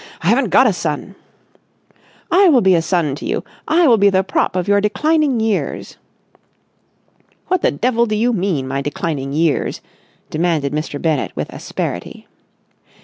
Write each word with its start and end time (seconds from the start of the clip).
"I 0.23 0.29
haven't 0.29 0.49
got 0.49 0.65
a 0.65 0.73
son." 0.73 1.13
"I 2.31 2.47
will 2.49 2.61
be 2.61 2.73
a 2.73 2.81
son 2.81 3.13
to 3.13 3.25
you! 3.27 3.43
I 3.67 3.85
will 3.87 3.99
be 3.99 4.09
the 4.09 4.23
prop 4.23 4.55
of 4.55 4.67
your 4.67 4.81
declining 4.81 5.39
years...." 5.39 5.97
"What 7.49 7.61
the 7.61 7.69
devil 7.69 8.07
do 8.07 8.15
you 8.15 8.33
mean, 8.33 8.67
my 8.67 8.81
declining 8.81 9.31
years?" 9.31 9.79
demanded 10.31 10.73
Mr. 10.73 10.99
Bennett 10.99 11.35
with 11.35 11.53
asperity. 11.53 12.25